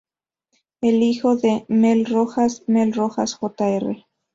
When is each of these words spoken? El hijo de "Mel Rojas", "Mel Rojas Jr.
El 0.81 1.03
hijo 1.03 1.35
de 1.35 1.63
"Mel 1.67 2.07
Rojas", 2.07 2.63
"Mel 2.65 2.91
Rojas 2.91 3.35
Jr. 3.35 4.03